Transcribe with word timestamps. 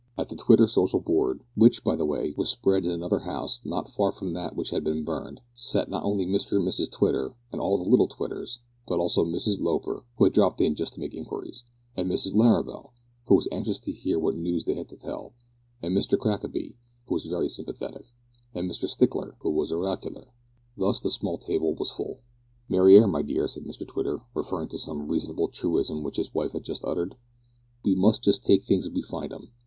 At 0.17 0.29
the 0.29 0.35
Twitter 0.35 0.65
social 0.65 0.99
board 0.99 1.41
which, 1.53 1.83
by 1.83 1.95
the 1.95 2.07
way, 2.07 2.33
was 2.35 2.49
spread 2.49 2.85
in 2.85 2.89
another 2.89 3.19
house 3.19 3.61
not 3.63 3.87
far 3.87 4.11
from 4.11 4.33
that 4.33 4.55
which 4.55 4.71
had 4.71 4.83
been 4.83 5.03
burned 5.03 5.41
sat 5.53 5.89
not 5.91 6.03
only 6.03 6.25
Mr 6.25 6.53
and 6.55 6.67
Mrs 6.67 6.89
Twitter 6.89 7.35
and 7.51 7.61
all 7.61 7.77
the 7.77 7.87
little 7.87 8.07
Twitters, 8.07 8.61
but 8.87 8.97
also 8.97 9.23
Mrs 9.23 9.59
Loper, 9.61 10.03
who 10.17 10.23
had 10.23 10.33
dropped 10.33 10.59
in 10.59 10.73
just 10.73 10.93
to 10.95 10.99
make 10.99 11.13
inquiries, 11.13 11.65
and 11.95 12.09
Mrs 12.09 12.33
Larrabel, 12.33 12.93
who 13.27 13.35
was 13.35 13.47
anxious 13.51 13.79
to 13.81 13.91
hear 13.91 14.17
what 14.17 14.35
news 14.35 14.65
they 14.65 14.73
had 14.73 14.89
to 14.89 14.97
tell, 14.97 15.33
and 15.83 15.95
Mr 15.95 16.17
Crackaby, 16.17 16.77
who 17.05 17.13
was 17.13 17.27
very 17.27 17.47
sympathetic, 17.47 18.05
and 18.55 18.67
Mr 18.67 18.87
Stickler, 18.89 19.35
who 19.41 19.51
was 19.51 19.71
oracular. 19.71 20.29
Thus 20.75 20.99
the 20.99 21.11
small 21.11 21.37
table 21.37 21.75
was 21.75 21.91
full. 21.91 22.21
"Mariar, 22.69 23.05
my 23.05 23.21
dear," 23.21 23.45
said 23.45 23.65
Mr 23.65 23.87
Twitter, 23.87 24.17
referring 24.33 24.69
to 24.69 24.79
some 24.79 25.07
remarkable 25.07 25.47
truism 25.49 26.01
which 26.01 26.17
his 26.17 26.33
wife 26.33 26.53
had 26.53 26.63
just 26.63 26.83
uttered, 26.85 27.17
"we 27.85 27.93
must 27.93 28.23
just 28.23 28.43
take 28.43 28.63
things 28.63 28.87
as 28.87 28.91
we 28.93 29.03
find 29.03 29.31
'em. 29.31 29.49